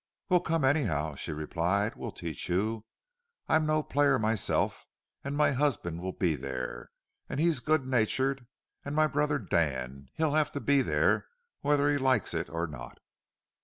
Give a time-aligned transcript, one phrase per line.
[0.29, 1.95] "Well, come anyhow," she replied.
[1.95, 2.85] "We'll teach you.
[3.47, 4.87] I'm no player myself,
[5.23, 6.89] and my husband will be there,
[7.29, 8.47] and he's good natured;
[8.83, 10.81] and my brother Dan—he'll have to be
[11.61, 12.97] whether he likes it or not."